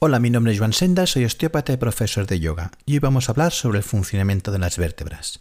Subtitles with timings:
[0.00, 3.28] Hola, mi nombre es Joan Senda, soy osteópata y profesor de yoga, y hoy vamos
[3.28, 5.40] a hablar sobre el funcionamiento de las vértebras.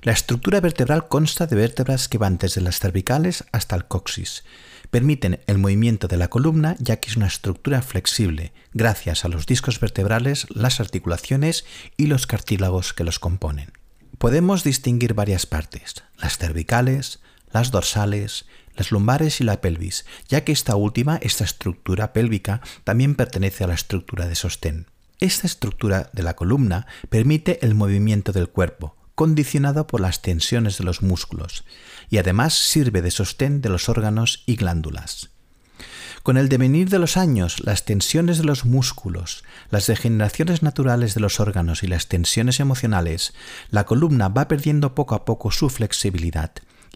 [0.00, 4.44] La estructura vertebral consta de vértebras que van desde las cervicales hasta el coxis.
[4.90, 9.44] Permiten el movimiento de la columna ya que es una estructura flexible, gracias a los
[9.44, 11.64] discos vertebrales, las articulaciones
[11.96, 13.72] y los cartílagos que los componen.
[14.18, 17.20] Podemos distinguir varias partes, las cervicales,
[17.52, 18.46] las dorsales,
[18.76, 23.66] las lumbares y la pelvis, ya que esta última, esta estructura pélvica, también pertenece a
[23.66, 24.86] la estructura de sostén.
[25.20, 30.84] Esta estructura de la columna permite el movimiento del cuerpo, condicionado por las tensiones de
[30.84, 31.64] los músculos,
[32.10, 35.30] y además sirve de sostén de los órganos y glándulas.
[36.24, 41.20] Con el devenir de los años, las tensiones de los músculos, las degeneraciones naturales de
[41.20, 43.34] los órganos y las tensiones emocionales,
[43.70, 46.52] la columna va perdiendo poco a poco su flexibilidad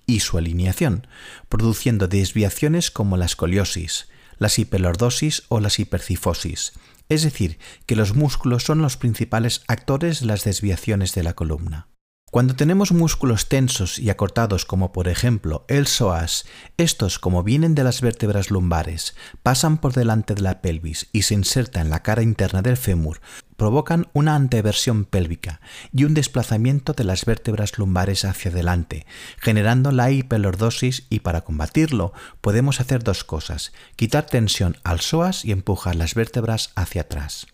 [0.08, 1.06] y su alineación,
[1.48, 4.08] produciendo desviaciones como la escoliosis,
[4.38, 6.72] la hiperlordosis o la hipercifosis,
[7.08, 11.88] es decir, que los músculos son los principales actores de las desviaciones de la columna.
[12.30, 16.44] Cuando tenemos músculos tensos y acortados como por ejemplo el psoas,
[16.76, 21.32] estos como vienen de las vértebras lumbares, pasan por delante de la pelvis y se
[21.32, 23.22] insertan en la cara interna del fémur,
[23.56, 29.06] provocan una anteversión pélvica y un desplazamiento de las vértebras lumbares hacia adelante,
[29.38, 32.12] generando la hiperlordosis y para combatirlo
[32.42, 37.46] podemos hacer dos cosas, quitar tensión al psoas y empujar las vértebras hacia atrás.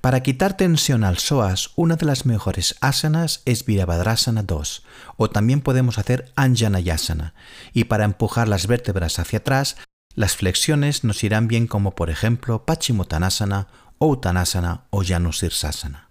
[0.00, 4.84] Para quitar tensión al psoas, una de las mejores asanas es Virabhadrasana 2,
[5.16, 7.34] o también podemos hacer Anjanayasana,
[7.72, 9.76] y para empujar las vértebras hacia atrás,
[10.14, 16.08] las flexiones nos irán bien como por ejemplo Pachimottanasana, Uttanasana o Janusirsasana.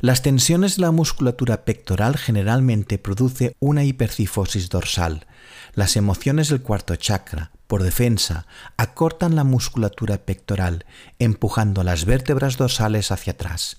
[0.00, 5.26] Las tensiones de la musculatura pectoral generalmente produce una hipercifosis dorsal.
[5.74, 10.84] Las emociones del cuarto chakra, por defensa, acortan la musculatura pectoral,
[11.18, 13.78] empujando las vértebras dorsales hacia atrás.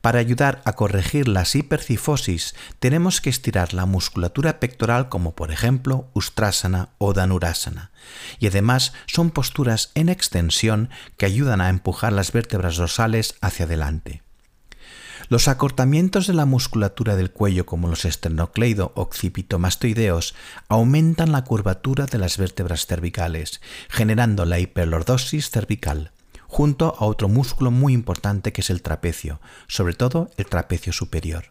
[0.00, 6.08] Para ayudar a corregir las hipercifosis, tenemos que estirar la musculatura pectoral como por ejemplo
[6.14, 7.90] Ustrasana o Danurasana.
[8.38, 10.88] Y además son posturas en extensión
[11.18, 14.23] que ayudan a empujar las vértebras dorsales hacia adelante.
[15.28, 20.34] Los acortamientos de la musculatura del cuello como los esternocleido occipitomastoideos
[20.68, 26.10] aumentan la curvatura de las vértebras cervicales, generando la hiperlordosis cervical,
[26.46, 31.46] junto a otro músculo muy importante que es el trapecio, sobre todo el trapecio superior.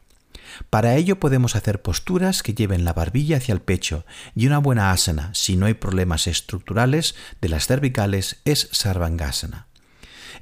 [0.69, 4.05] Para ello podemos hacer posturas que lleven la barbilla hacia el pecho
[4.35, 9.67] y una buena asana, si no hay problemas estructurales de las cervicales, es sarvangasana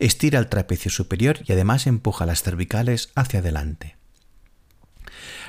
[0.02, 3.96] estira el trapecio superior y además empuja las cervicales hacia adelante.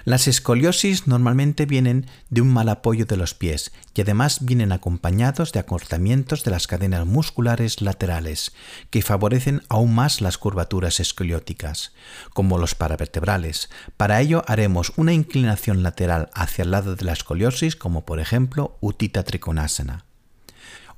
[0.04, 5.52] Las escoliosis normalmente vienen de un mal apoyo de los pies y además vienen acompañados
[5.52, 8.52] de acortamientos de las cadenas musculares laterales
[8.90, 11.92] que favorecen aún más las curvaturas escolióticas,
[12.34, 13.70] como los paravertebrales.
[13.96, 18.76] Para ello haremos una inclinación lateral hacia el lado de la escoliosis, como por ejemplo
[18.80, 20.04] Utita Trikonasana.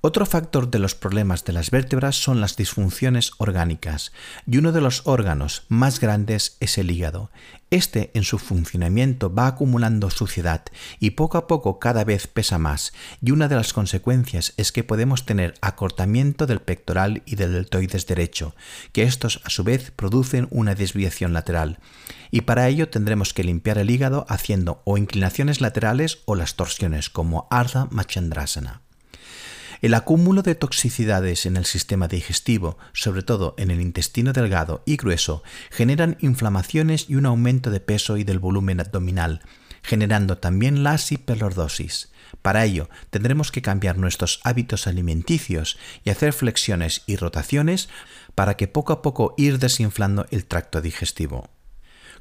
[0.07, 4.13] Otro factor de los problemas de las vértebras son las disfunciones orgánicas,
[4.47, 7.31] y uno de los órganos más grandes es el hígado.
[7.71, 10.63] Este en su funcionamiento va acumulando suciedad
[11.01, 12.93] y poco a poco cada vez pesa más,
[13.23, 18.07] y una de las consecuencias es que podemos tener acortamiento del pectoral y del deltoides
[18.07, 18.55] derecho,
[18.93, 21.79] que estos a su vez producen una desviación lateral.
[22.31, 27.09] Y para ello tendremos que limpiar el hígado haciendo o inclinaciones laterales o las torsiones
[27.09, 28.84] como Ardha Machandrasana.
[29.85, 34.97] El acúmulo de toxicidades en el sistema digestivo, sobre todo en el intestino delgado y
[34.97, 39.43] grueso, generan inflamaciones y un aumento de peso y del volumen abdominal,
[39.83, 42.11] generando también la hiperlordosis.
[42.41, 47.91] Para ello, tendremos que cambiar nuestros hábitos alimenticios y hacer flexiones y rotaciones
[48.35, 51.51] para que poco a poco ir desinflando el tracto digestivo.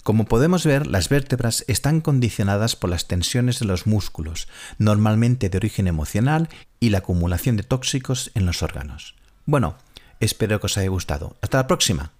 [0.04, 5.58] Como podemos ver, las vértebras están condicionadas por las tensiones de los músculos, normalmente de
[5.58, 6.50] origen emocional,
[6.82, 9.16] y la acumulación de tóxicos en los órganos.
[9.46, 9.78] Bueno,
[10.20, 11.38] espero que os haya gustado.
[11.42, 12.12] Hasta la próxima.